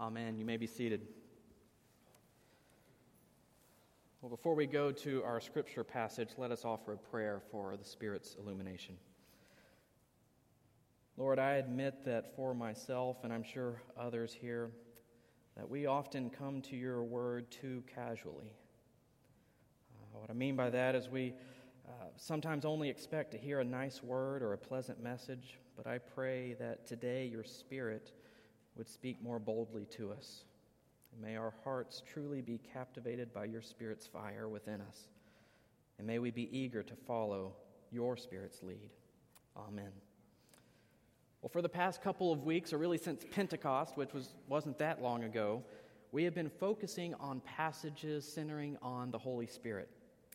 [0.00, 0.38] Amen.
[0.38, 1.02] You may be seated.
[4.22, 7.84] Well, before we go to our scripture passage, let us offer a prayer for the
[7.84, 8.96] Spirit's illumination.
[11.18, 14.70] Lord, I admit that for myself, and I'm sure others here,
[15.54, 18.54] that we often come to your word too casually.
[19.92, 21.34] Uh, what I mean by that is we
[21.86, 25.98] uh, sometimes only expect to hear a nice word or a pleasant message, but I
[25.98, 28.12] pray that today your Spirit
[28.76, 30.44] would speak more boldly to us.
[31.12, 35.08] And may our hearts truly be captivated by your Spirit's fire within us.
[35.98, 37.52] And may we be eager to follow
[37.90, 38.90] your Spirit's lead.
[39.56, 39.90] Amen.
[41.42, 45.02] Well, for the past couple of weeks, or really since Pentecost, which was, wasn't that
[45.02, 45.62] long ago,
[46.12, 49.88] we have been focusing on passages centering on the Holy Spirit.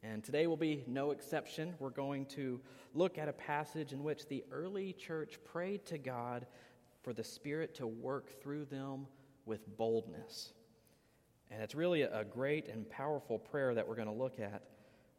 [0.04, 1.74] And today will be no exception.
[1.80, 2.60] We're going to
[2.94, 6.46] look at a passage in which the early church prayed to God
[7.06, 9.06] for the Spirit to work through them
[9.46, 10.54] with boldness.
[11.52, 14.64] And it's really a great and powerful prayer that we're going to look at.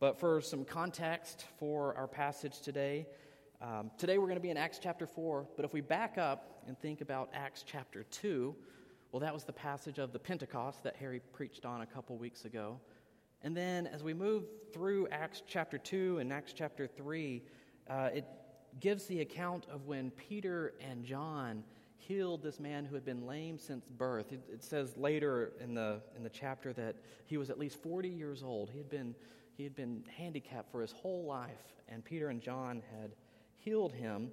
[0.01, 3.06] But for some context for our passage today,
[3.62, 5.47] um, today we're going to be in Acts chapter 4.
[5.55, 8.53] But if we back up and think about Acts chapter 2,
[9.12, 12.47] well, that was the passage of the Pentecost that Harry preached on a couple weeks
[12.47, 12.81] ago.
[13.43, 14.43] And then as we move
[14.75, 17.45] through Acts chapter 2 and Acts chapter 3,
[17.89, 18.27] uh, it
[18.81, 21.62] gives the account of when Peter and John
[22.07, 24.33] healed this man who had been lame since birth.
[24.33, 28.09] It, it, says later in the, in the chapter that he was at least 40
[28.09, 28.71] years old.
[28.71, 29.15] He had, been,
[29.57, 33.12] he had been handicapped for his whole life, and Peter and John had
[33.57, 34.31] healed him.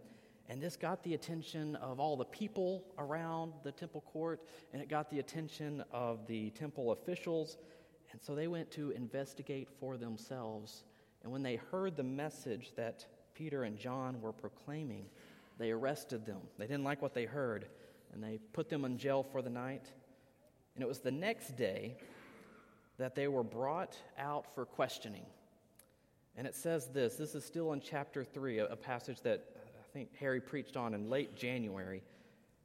[0.50, 4.42] And this got the attention of all the people around the temple court,
[4.74, 7.58] and it got the attention of the temple officials.
[8.12, 10.84] And so they went to investigate for themselves.
[11.24, 15.08] And when they heard the message that Peter and John were proclaiming,
[15.64, 16.42] they arrested them.
[16.58, 17.68] They didn't like what they heard,
[18.12, 19.90] and they put them in jail for the night.
[20.76, 21.96] And it was the next day
[22.98, 25.26] that they were brought out for questioning.
[26.36, 30.10] And it says this this is still in chapter 3, a, passage that I think
[30.18, 32.04] Harry preached on in late January,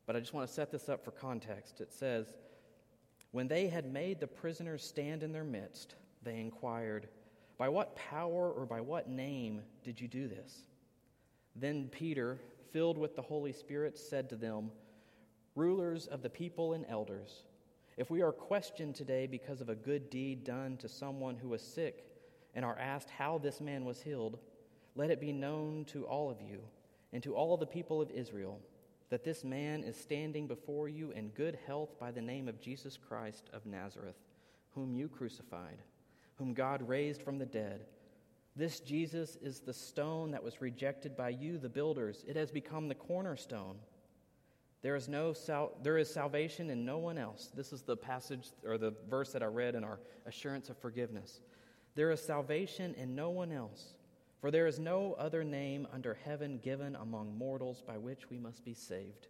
[0.04, 1.80] but I just want to set this up for context.
[1.80, 2.34] It says,
[3.30, 5.94] When they had made the prisoners stand in their midst,
[6.24, 7.06] they inquired,
[7.58, 10.64] By what power or by what name did you do this?
[11.54, 12.40] Then Peter,
[12.72, 14.70] filled with the Holy Spirit, said to them,
[15.54, 17.42] Rulers of the people and elders,
[17.96, 21.62] if we are questioned today because of a good deed done to someone who was
[21.62, 22.04] sick
[22.54, 24.38] and are asked how this man was healed,
[24.94, 26.60] let it be known to all of you
[27.12, 28.60] and to all the people of Israel
[29.10, 32.98] that this man is standing before you in good health by the name of Jesus
[32.98, 34.16] Christ of Nazareth,
[34.74, 35.78] whom you crucified,
[36.36, 37.86] whom God raised from the dead
[38.58, 42.24] this Jesus is the stone that was rejected by you, the builders.
[42.26, 43.76] It has become the cornerstone.
[44.82, 47.50] There is, no sal- there is salvation in no one else.
[47.54, 51.40] This is the passage or the verse that I read in our assurance of forgiveness.
[51.94, 53.94] There is salvation in no one else,
[54.40, 58.64] for there is no other name under heaven given among mortals by which we must
[58.64, 59.28] be saved.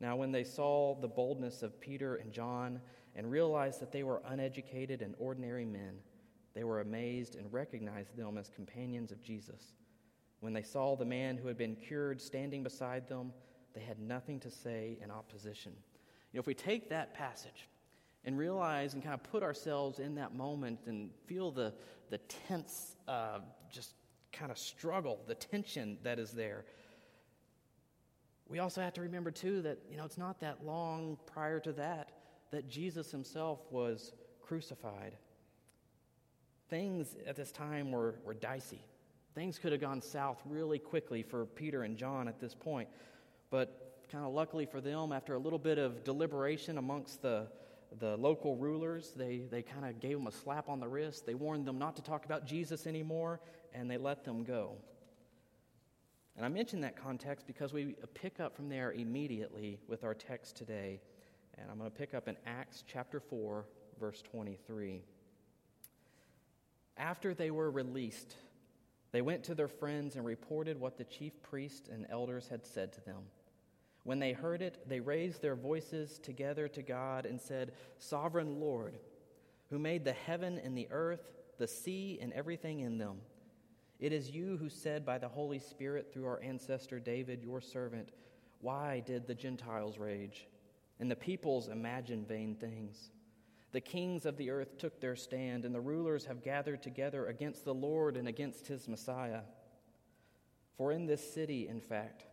[0.00, 2.80] Now, when they saw the boldness of Peter and John
[3.16, 5.94] and realized that they were uneducated and ordinary men,
[6.54, 9.74] they were amazed and recognized them as companions of Jesus.
[10.40, 13.32] When they saw the man who had been cured standing beside them,
[13.74, 15.72] they had nothing to say in opposition.
[16.32, 17.68] You know, if we take that passage
[18.24, 21.72] and realize and kind of put ourselves in that moment and feel the,
[22.10, 23.38] the tense, uh,
[23.70, 23.94] just
[24.32, 26.64] kind of struggle, the tension that is there,
[28.48, 31.72] we also have to remember, too, that, you know, it's not that long prior to
[31.72, 32.10] that
[32.50, 34.12] that Jesus himself was
[34.42, 35.16] crucified
[36.72, 38.82] things at this time were, were dicey.
[39.34, 42.88] Things could have gone south really quickly for Peter and John at this point.
[43.50, 47.48] But kind of luckily for them, after a little bit of deliberation amongst the,
[47.98, 51.26] the local rulers, they, they kind of gave them a slap on the wrist.
[51.26, 53.40] They warned them not to talk about Jesus anymore,
[53.74, 54.76] and they let them go.
[56.38, 60.56] And I mention that context because we pick up from there immediately with our text
[60.56, 61.02] today.
[61.58, 63.66] And I'm going to pick up in Acts chapter 4,
[64.00, 65.02] verse 23.
[66.96, 68.36] After they were released,
[69.12, 72.92] they went to their friends and reported what the chief priests and elders had said
[72.94, 73.22] to them.
[74.04, 78.98] When they heard it, they raised their voices together to God and said, Sovereign Lord,
[79.70, 83.18] who made the heaven and the earth, the sea, and everything in them,
[84.02, 88.08] it is you who said by the Holy Spirit through our ancestor David, your servant,
[88.60, 90.48] Why did the Gentiles rage,
[90.98, 93.12] and the peoples imagine vain things?
[93.72, 97.64] The kings of the earth took their stand, and the rulers have gathered together against
[97.64, 99.40] the Lord and against his Messiah.
[100.76, 102.26] For in this city, in fact,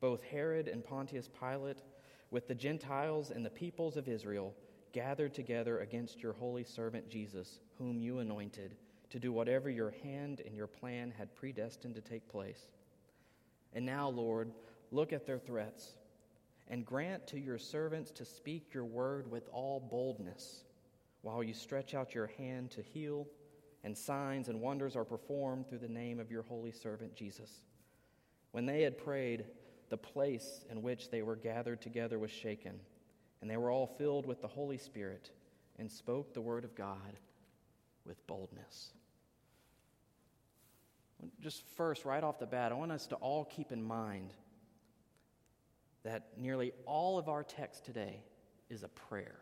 [0.00, 1.82] both Herod and Pontius Pilate,
[2.30, 4.54] with the Gentiles and the peoples of Israel
[4.92, 8.76] gathered together against your holy servant Jesus, whom you anointed,
[9.10, 12.68] to do whatever your hand and your plan had predestined to take place.
[13.72, 14.52] And now, Lord,
[14.92, 15.94] look at their threats
[16.68, 20.64] and grant to your servants to speak your word with all boldness
[21.26, 23.26] while you stretch out your hand to heal,
[23.82, 27.50] and signs and wonders are performed through the name of your holy servant Jesus.
[28.52, 29.44] When they had prayed,
[29.88, 32.78] the place in which they were gathered together was shaken,
[33.40, 35.32] and they were all filled with the Holy Spirit
[35.80, 37.18] and spoke the word of God
[38.04, 38.92] with boldness.
[41.40, 44.32] Just first, right off the bat, I want us to all keep in mind
[46.04, 48.22] that nearly all of our text today
[48.70, 49.40] is a prayer.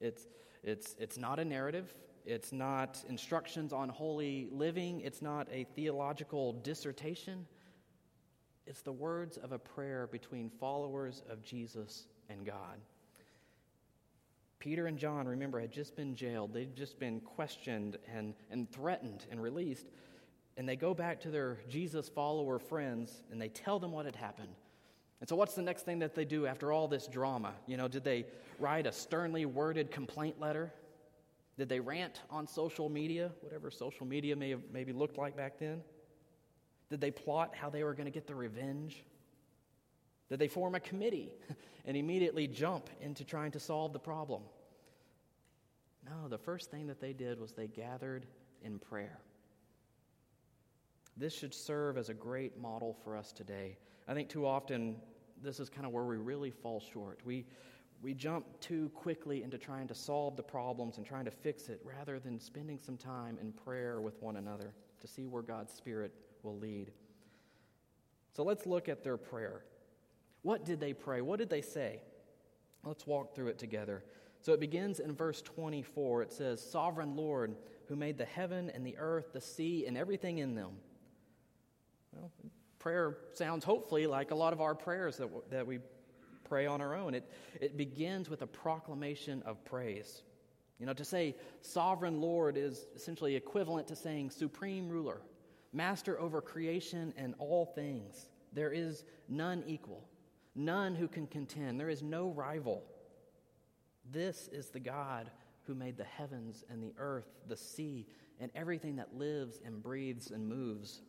[0.00, 0.26] It's,
[0.66, 1.94] it's, it's not a narrative,
[2.26, 7.46] it's not instructions on holy living, it's not a theological dissertation.
[8.66, 12.80] It's the words of a prayer between followers of Jesus and God.
[14.58, 16.52] Peter and John, remember, had just been jailed.
[16.52, 19.86] They'd just been questioned and, and threatened and released.
[20.56, 24.16] And they go back to their Jesus follower friends and they tell them what had
[24.16, 24.56] happened.
[25.20, 27.54] And so, what's the next thing that they do after all this drama?
[27.66, 28.26] You know, did they
[28.58, 30.72] write a sternly worded complaint letter?
[31.56, 35.58] Did they rant on social media, whatever social media may have maybe looked like back
[35.58, 35.82] then?
[36.90, 39.02] Did they plot how they were going to get the revenge?
[40.28, 41.32] Did they form a committee
[41.86, 44.42] and immediately jump into trying to solve the problem?
[46.04, 48.26] No, the first thing that they did was they gathered
[48.62, 49.18] in prayer.
[51.16, 53.78] This should serve as a great model for us today.
[54.08, 54.96] I think too often
[55.42, 57.20] this is kind of where we really fall short.
[57.24, 57.46] We,
[58.02, 61.80] we jump too quickly into trying to solve the problems and trying to fix it
[61.84, 66.12] rather than spending some time in prayer with one another to see where God's Spirit
[66.42, 66.92] will lead.
[68.32, 69.64] So let's look at their prayer.
[70.42, 71.20] What did they pray?
[71.20, 72.00] What did they say?
[72.84, 74.04] Let's walk through it together.
[74.40, 76.22] So it begins in verse 24.
[76.22, 77.56] It says, Sovereign Lord,
[77.88, 80.72] who made the heaven and the earth, the sea, and everything in them.
[82.86, 85.80] Prayer sounds hopefully like a lot of our prayers that, that we
[86.44, 87.16] pray on our own.
[87.16, 87.28] It,
[87.60, 90.22] it begins with a proclamation of praise.
[90.78, 95.20] You know, to say sovereign Lord is essentially equivalent to saying supreme ruler,
[95.72, 98.28] master over creation and all things.
[98.52, 100.04] There is none equal,
[100.54, 101.80] none who can contend.
[101.80, 102.84] There is no rival.
[104.12, 105.28] This is the God
[105.66, 108.06] who made the heavens and the earth, the sea,
[108.38, 111.00] and everything that lives and breathes and moves.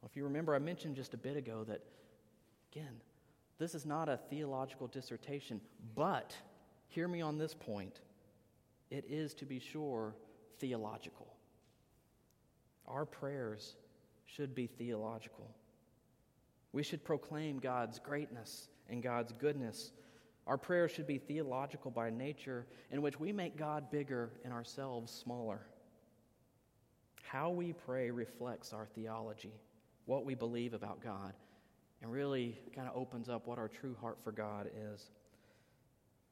[0.00, 1.82] Well, if you remember, I mentioned just a bit ago that,
[2.72, 3.00] again,
[3.58, 5.60] this is not a theological dissertation,
[5.94, 6.34] but
[6.88, 8.00] hear me on this point.
[8.90, 10.14] It is, to be sure,
[10.58, 11.34] theological.
[12.88, 13.76] Our prayers
[14.26, 15.50] should be theological.
[16.72, 19.92] We should proclaim God's greatness and God's goodness.
[20.46, 25.12] Our prayers should be theological by nature, in which we make God bigger and ourselves
[25.12, 25.60] smaller.
[27.22, 29.52] How we pray reflects our theology,
[30.06, 31.34] what we believe about God,
[32.02, 35.10] and really kind of opens up what our true heart for God is.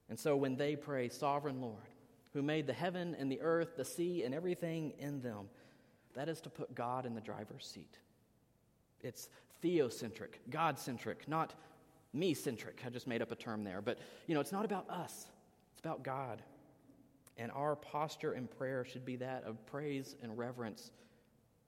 [0.09, 1.87] And so when they pray, Sovereign Lord,
[2.33, 5.49] who made the heaven and the earth, the sea, and everything in them,
[6.15, 7.97] that is to put God in the driver's seat.
[9.01, 9.29] It's
[9.63, 11.53] theocentric, God centric, not
[12.13, 12.81] me centric.
[12.85, 13.81] I just made up a term there.
[13.81, 15.27] But, you know, it's not about us,
[15.71, 16.41] it's about God.
[17.37, 20.91] And our posture in prayer should be that of praise and reverence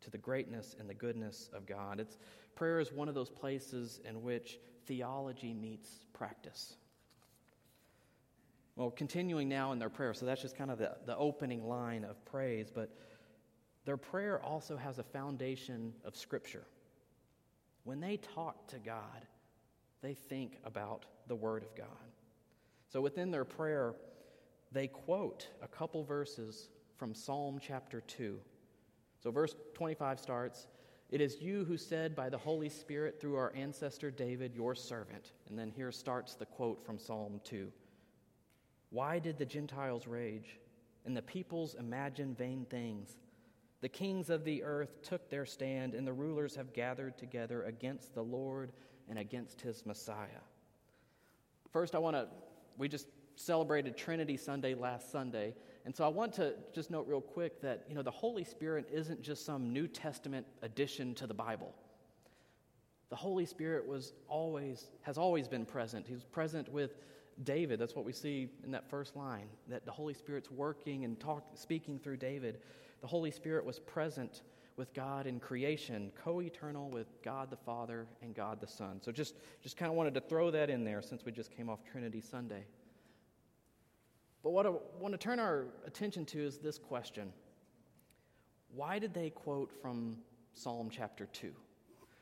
[0.01, 1.99] to the greatness and the goodness of God.
[1.99, 2.17] It's,
[2.55, 6.75] prayer is one of those places in which theology meets practice.
[8.75, 12.03] Well, continuing now in their prayer, so that's just kind of the, the opening line
[12.03, 12.89] of praise, but
[13.85, 16.65] their prayer also has a foundation of Scripture.
[17.83, 19.25] When they talk to God,
[20.01, 21.87] they think about the Word of God.
[22.89, 23.95] So within their prayer,
[24.71, 28.39] they quote a couple verses from Psalm chapter 2.
[29.21, 30.67] So verse 25 starts
[31.09, 35.33] It is you who said by the Holy Spirit through our ancestor David, your servant.
[35.49, 37.71] And then here starts the quote from Psalm 2
[38.89, 40.59] Why did the Gentiles rage
[41.05, 43.17] and the peoples imagine vain things?
[43.81, 48.13] The kings of the earth took their stand, and the rulers have gathered together against
[48.13, 48.71] the Lord
[49.09, 50.45] and against his Messiah.
[51.71, 52.27] First, I want to,
[52.77, 55.55] we just celebrated Trinity Sunday last Sunday.
[55.85, 58.87] And so I want to just note real quick that, you know, the Holy Spirit
[58.91, 61.73] isn't just some New Testament addition to the Bible.
[63.09, 66.07] The Holy Spirit was always, has always been present.
[66.07, 66.95] He was present with
[67.43, 67.79] David.
[67.79, 71.43] That's what we see in that first line, that the Holy Spirit's working and talk,
[71.55, 72.59] speaking through David.
[73.01, 74.43] The Holy Spirit was present
[74.77, 79.01] with God in creation, co eternal with God the Father and God the Son.
[79.01, 81.69] So just, just kind of wanted to throw that in there since we just came
[81.69, 82.65] off Trinity Sunday.
[84.43, 87.31] But what I want to turn our attention to is this question
[88.73, 90.17] Why did they quote from
[90.53, 91.51] Psalm chapter 2?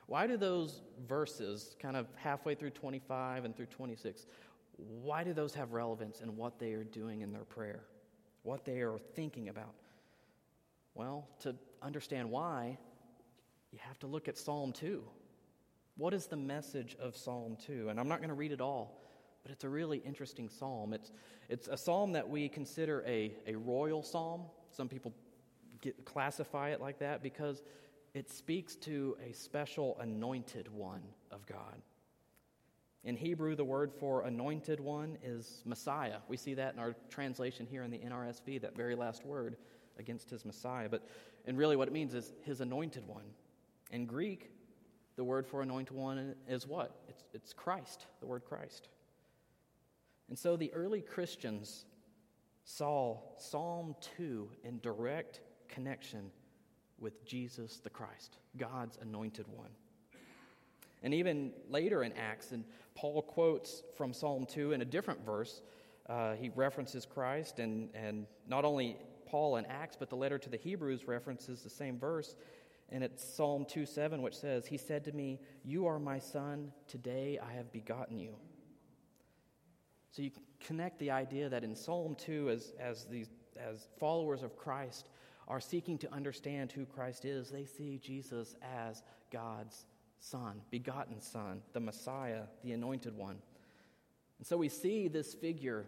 [0.07, 4.25] Why do those verses, kind of halfway through 25 and through 26,
[4.77, 7.83] why do those have relevance in what they are doing in their prayer?
[8.43, 9.75] What they are thinking about?
[10.95, 12.77] Well, to understand why,
[13.71, 15.03] you have to look at Psalm 2.
[15.97, 17.89] What is the message of Psalm 2?
[17.89, 18.99] And I'm not going to read it all,
[19.43, 20.93] but it's a really interesting psalm.
[20.93, 21.11] It's,
[21.49, 24.43] it's a psalm that we consider a, a royal psalm.
[24.71, 25.13] Some people
[25.81, 27.63] get, classify it like that because
[28.13, 31.81] it speaks to a special anointed one of God.
[33.05, 36.17] In Hebrew, the word for anointed one is Messiah.
[36.27, 39.55] We see that in our translation here in the NRSV, that very last word
[39.97, 40.89] against his Messiah.
[40.89, 41.07] But
[41.45, 43.23] and really what it means is his anointed one.
[43.91, 44.51] In Greek,
[45.15, 46.95] the word for anointed one is what?
[47.07, 48.89] It's, it's Christ, the word Christ.
[50.29, 51.85] And so the early Christians
[52.63, 56.31] saw Psalm 2 in direct connection
[56.99, 59.71] with Jesus the Christ, God's anointed one.
[61.01, 65.61] And even later in Acts, and Paul quotes from Psalm 2 in a different verse,
[66.07, 70.49] uh, he references Christ, and, and not only Paul in Acts, but the letter to
[70.49, 72.35] the Hebrews references the same verse.
[72.89, 76.71] And it's Psalm 2 7, which says, He said to me, You are my son,
[76.87, 78.35] today I have begotten you.
[80.11, 84.57] So you connect the idea that in Psalm 2, as, as, these, as followers of
[84.57, 85.09] Christ
[85.47, 89.85] are seeking to understand who Christ is, they see Jesus as God's
[90.19, 93.37] Son, begotten Son, the Messiah, the Anointed One.
[94.37, 95.85] And so we see this figure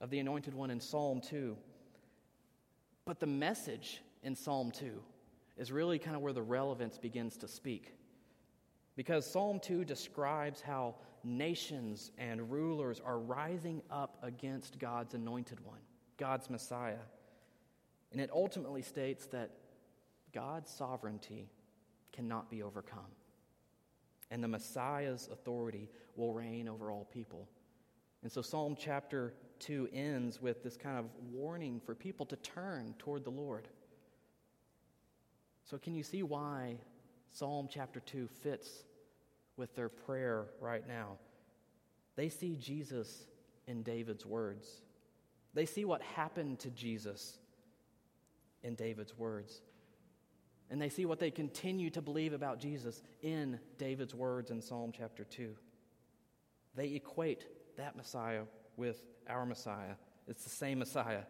[0.00, 1.56] of the Anointed One in Psalm 2.
[3.04, 5.00] But the message in Psalm 2
[5.56, 7.94] is really kind of where the relevance begins to speak.
[8.96, 15.80] Because Psalm 2 describes how nations and rulers are rising up against God's anointed one,
[16.16, 17.04] God's Messiah.
[18.12, 19.50] And it ultimately states that
[20.32, 21.50] God's sovereignty
[22.12, 23.12] cannot be overcome.
[24.30, 27.48] And the Messiah's authority will reign over all people.
[28.22, 32.94] And so Psalm chapter 2 ends with this kind of warning for people to turn
[32.98, 33.68] toward the Lord.
[35.64, 36.78] So, can you see why
[37.30, 38.84] Psalm chapter 2 fits
[39.58, 41.18] with their prayer right now?
[42.16, 43.26] They see Jesus
[43.66, 44.66] in David's words,
[45.54, 47.38] they see what happened to Jesus
[48.62, 49.60] in David's words.
[50.70, 54.92] And they see what they continue to believe about Jesus in David's words in Psalm
[54.94, 55.54] chapter 2.
[56.74, 57.46] They equate
[57.78, 58.42] that Messiah
[58.76, 59.94] with our Messiah.
[60.26, 61.22] It's the same Messiah.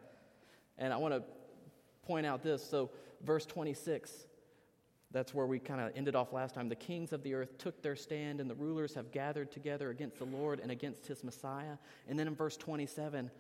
[0.77, 1.23] And I want to
[2.03, 2.69] point out this.
[2.69, 2.91] So,
[3.25, 4.11] verse 26,
[5.11, 6.69] that's where we kind of ended off last time.
[6.69, 10.19] The kings of the earth took their stand, and the rulers have gathered together against
[10.19, 11.79] the Lord and against his Messiah.
[12.09, 13.31] And then in verse 27,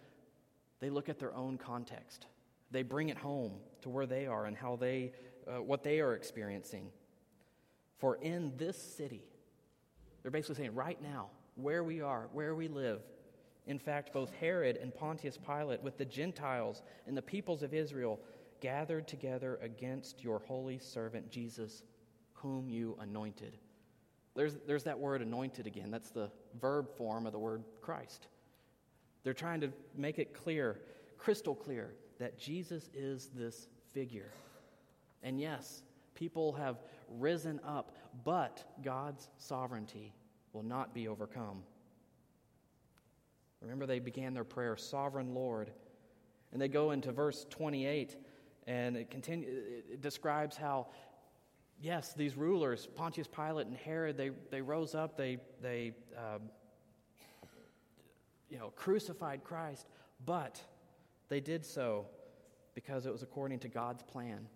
[0.81, 2.27] they look at their own context.
[2.71, 5.13] They bring it home to where they are and how they,
[5.47, 6.91] uh, what they are experiencing.
[7.99, 9.23] For in this city,
[10.23, 13.01] they're basically saying, right now, where we are, where we live,
[13.67, 18.19] in fact, both Herod and Pontius Pilate, with the Gentiles and the peoples of Israel,
[18.61, 21.83] gathered together against your holy servant Jesus,
[22.33, 23.57] whom you anointed.
[24.35, 25.91] There's, there's that word anointed again.
[25.91, 28.29] That's the verb form of the word Christ.
[29.25, 30.81] They're trying to make it clear,
[31.19, 34.31] crystal clear, that Jesus is this figure.
[35.23, 35.83] And yes,
[36.15, 36.77] people have
[37.09, 40.15] risen up, but God's sovereignty
[40.53, 41.63] will not be overcome.
[43.61, 45.73] Remember, they began their prayer, Sovereign Lord.
[46.53, 48.17] And they go into verse 28,
[48.69, 50.89] and it, continue, it describes how,
[51.81, 56.43] yes, these rulers, Pontius Pilate and Herod, they, they rose up, they, they um,
[58.51, 59.89] you know, crucified Christ,
[60.25, 60.61] but
[61.31, 62.07] they did so
[62.75, 64.47] because it was according to God's plan.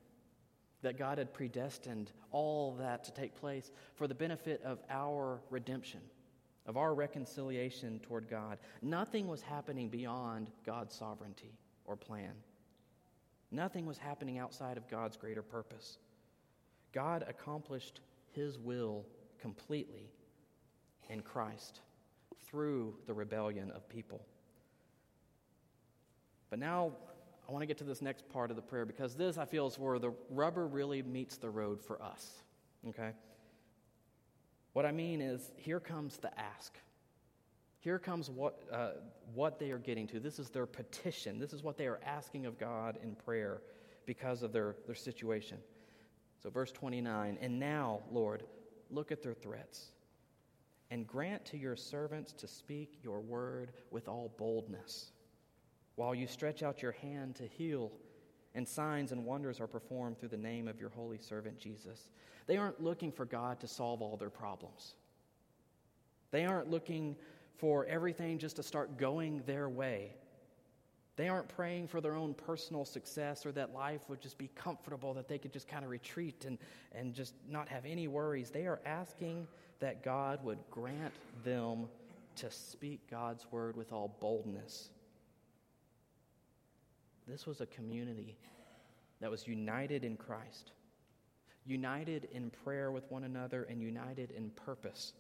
[0.83, 6.00] That God had predestined all that to take place for the benefit of our redemption
[6.66, 8.59] of our reconciliation toward God.
[8.83, 12.33] Nothing was happening beyond God's sovereignty or plan.
[13.52, 15.99] Nothing was happening outside of God's greater purpose.
[16.92, 18.00] God accomplished
[18.32, 19.04] his will
[19.40, 20.11] completely
[21.11, 21.80] in Christ
[22.47, 24.25] through the rebellion of people.
[26.49, 26.92] But now
[27.47, 29.66] I want to get to this next part of the prayer because this, I feel,
[29.66, 32.42] is where the rubber really meets the road for us.
[32.88, 33.11] Okay?
[34.73, 36.73] What I mean is, here comes the ask.
[37.82, 38.90] Here comes what, uh,
[39.34, 40.20] what they are getting to.
[40.20, 41.40] This is their petition.
[41.40, 43.60] This is what they are asking of God in prayer
[44.06, 45.58] because of their, their situation.
[46.40, 48.44] So, verse 29 And now, Lord,
[48.88, 49.90] look at their threats
[50.92, 55.10] and grant to your servants to speak your word with all boldness,
[55.96, 57.90] while you stretch out your hand to heal,
[58.54, 62.06] and signs and wonders are performed through the name of your holy servant Jesus.
[62.46, 64.94] They aren't looking for God to solve all their problems.
[66.32, 67.16] They aren't looking
[67.59, 70.12] for everything just to start going their way.
[71.16, 75.12] They aren't praying for their own personal success or that life would just be comfortable,
[75.14, 76.59] that they could just kind of retreat and,
[76.92, 78.50] and just not have any worries.
[78.50, 79.47] They are asking
[79.80, 81.12] that God would grant
[81.44, 81.87] them
[82.37, 84.88] to speak God's word with all boldness.
[87.28, 88.37] This was a community
[89.21, 90.73] that was united in Christ,
[91.66, 95.12] united in prayer with one another, and united in purpose.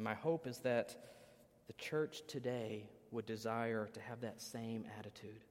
[0.00, 0.96] And my hope is that
[1.66, 5.44] the church today would desire to have that same attitude.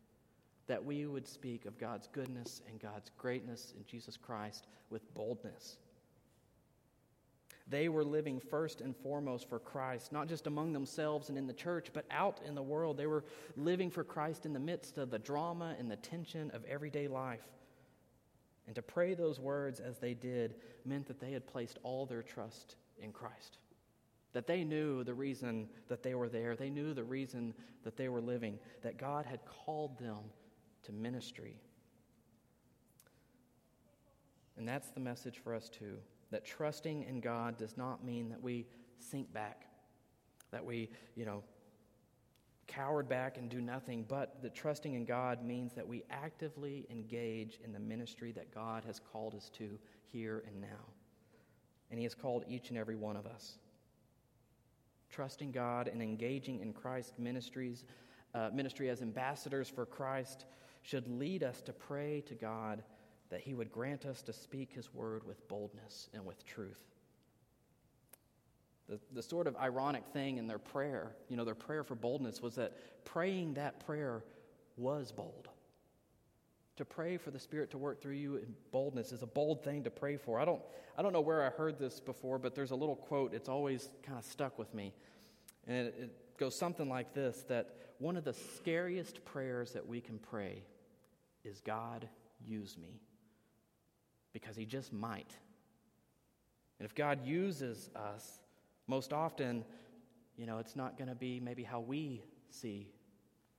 [0.65, 5.77] That we would speak of God's goodness and God's greatness in Jesus Christ with boldness.
[7.67, 11.53] They were living first and foremost for Christ, not just among themselves and in the
[11.53, 12.97] church, but out in the world.
[12.97, 13.25] They were
[13.55, 17.45] living for Christ in the midst of the drama and the tension of everyday life.
[18.65, 22.23] And to pray those words as they did meant that they had placed all their
[22.23, 23.59] trust in Christ
[24.33, 26.55] that they knew the reason that they were there.
[26.55, 30.19] They knew the reason that they were living, that God had called them
[30.83, 31.57] to ministry.
[34.57, 35.97] And that's the message for us too
[36.31, 38.67] that trusting in God does not mean that we
[38.99, 39.65] sink back,
[40.51, 41.43] that we, you know,
[42.67, 47.59] cowered back and do nothing, but that trusting in God means that we actively engage
[47.63, 49.79] in the ministry that God has called us to
[50.11, 50.85] here and now.
[51.89, 53.57] And He has called each and every one of us
[55.09, 57.85] trusting God and engaging in Christ's ministries,
[58.33, 60.45] uh, ministry as ambassadors for Christ
[60.81, 62.83] should lead us to pray to God
[63.29, 66.83] that He would grant us to speak His word with boldness and with truth.
[68.87, 72.41] The, the sort of ironic thing in their prayer, you know, their prayer for boldness
[72.41, 74.23] was that praying that prayer
[74.77, 75.48] was bold.
[76.79, 79.83] To pray for the Spirit to work through you in boldness is a bold thing
[79.83, 80.39] to pray for.
[80.39, 80.61] I don't,
[80.97, 83.33] I don't know where I heard this before, but there's a little quote.
[83.33, 84.93] It's always kind of stuck with me.
[85.67, 89.99] And it, it goes something like this that one of the scariest prayers that we
[89.99, 90.63] can pray
[91.43, 92.07] is God,
[92.47, 93.01] use me.
[94.31, 95.33] Because He just might.
[96.79, 98.39] And if God uses us,
[98.87, 99.65] most often,
[100.37, 102.87] you know, it's not going to be maybe how we see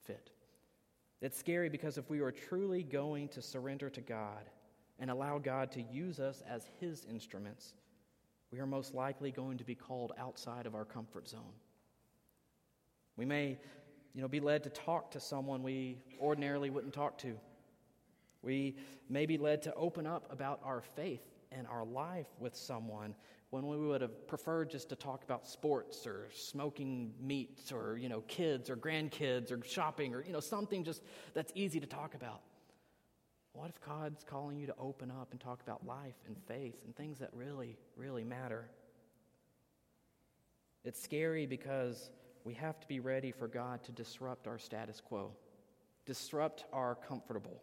[0.07, 0.31] fit.
[1.21, 4.49] It's scary because if we are truly going to surrender to God
[4.99, 7.75] and allow God to use us as His instruments,
[8.51, 11.55] we are most likely going to be called outside of our comfort zone.
[13.17, 13.59] We may,
[14.15, 17.37] you know, be led to talk to someone we ordinarily wouldn't talk to.
[18.43, 18.77] We
[19.09, 23.15] may be led to open up about our faith and our life with someone
[23.51, 28.09] when we would have preferred just to talk about sports or smoking meats or you
[28.09, 31.03] know kids or grandkids or shopping or you know something just
[31.35, 32.41] that's easy to talk about.
[33.53, 36.95] What if god's calling you to open up and talk about life and faith and
[36.95, 38.69] things that really really matter?
[40.85, 42.11] It's scary because
[42.45, 45.33] we have to be ready for god to disrupt our status quo
[46.07, 47.63] disrupt our comfortable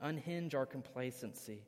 [0.00, 1.62] unhinge our complacency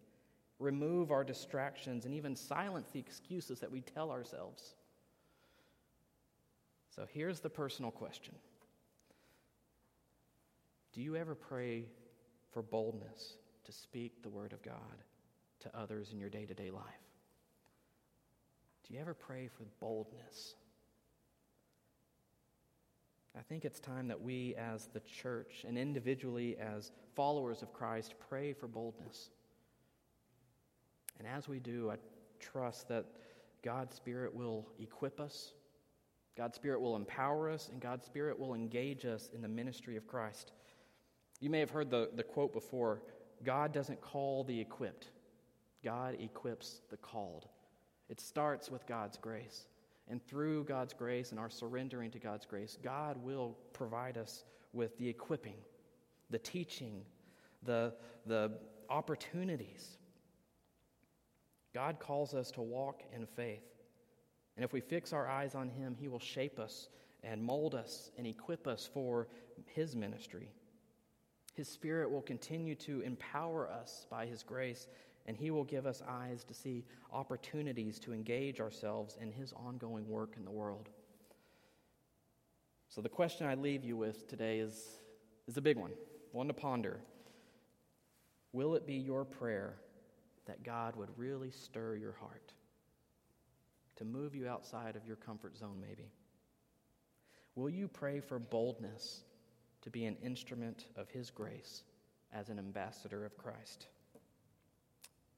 [0.59, 4.75] remove our distractions, and even silence the excuses that we tell ourselves.
[6.95, 8.35] So here's the personal question
[10.93, 11.85] Do you ever pray
[12.53, 15.03] for boldness to speak the Word of God
[15.61, 16.83] to others in your day to day life?
[18.87, 20.55] Do you ever pray for boldness?
[23.37, 28.15] I think it's time that we, as the church and individually as followers of Christ,
[28.31, 29.29] pray for boldness.
[31.19, 31.97] And as we do, I
[32.41, 33.07] trust that
[33.63, 35.53] God's Spirit will equip us,
[36.37, 40.07] God's Spirit will empower us, and God's Spirit will engage us in the ministry of
[40.07, 40.53] Christ.
[41.41, 43.03] You may have heard the, the quote before
[43.45, 45.09] God doesn't call the equipped,
[45.85, 47.47] God equips the called.
[48.09, 49.67] It starts with God's grace.
[50.09, 54.97] And through God's grace and our surrendering to God's grace, God will provide us with
[54.99, 55.57] the equipping,
[56.31, 57.03] the teaching,
[57.65, 57.93] the,
[58.25, 58.53] the
[58.89, 59.99] opportunities
[61.77, 63.61] God calls us to walk in faith.
[64.57, 66.89] And if we fix our eyes on Him, He will shape us
[67.23, 69.29] and mold us and equip us for
[69.67, 70.49] His ministry.
[71.53, 74.89] His Spirit will continue to empower us by His grace,
[75.27, 80.09] and He will give us eyes to see opportunities to engage ourselves in His ongoing
[80.09, 80.89] work in the world.
[82.89, 84.83] So, the question I leave you with today is,
[85.47, 85.93] is a big one,
[86.33, 87.01] one to ponder.
[88.55, 89.77] Will it be your prayer
[90.47, 92.53] that God would really stir your heart,
[93.97, 96.11] to move you outside of your comfort zone, maybe?
[97.55, 99.23] Will you pray for boldness
[99.83, 101.83] to be an instrument of His grace
[102.33, 103.87] as an ambassador of Christ?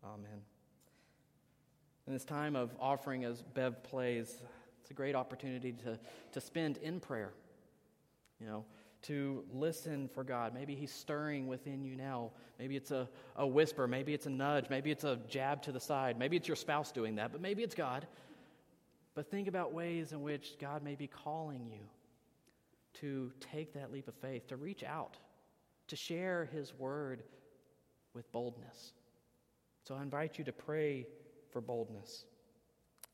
[0.05, 0.41] Amen.
[2.07, 4.43] In this time of offering as Bev plays,
[4.81, 5.99] it's a great opportunity to,
[6.33, 7.33] to spend in prayer.
[8.41, 8.65] You know,
[9.03, 10.55] to listen for God.
[10.55, 12.31] Maybe He's stirring within you now.
[12.59, 13.87] Maybe it's a, a whisper.
[13.87, 14.69] Maybe it's a nudge.
[14.71, 16.19] Maybe it's a jab to the side.
[16.19, 18.07] Maybe it's your spouse doing that, but maybe it's God.
[19.15, 21.81] But think about ways in which God may be calling you
[23.01, 25.17] to take that leap of faith, to reach out,
[25.89, 27.23] to share His word
[28.15, 28.93] with boldness.
[29.85, 31.07] So I invite you to pray
[31.51, 32.25] for boldness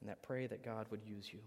[0.01, 1.41] and that pray that God would use you.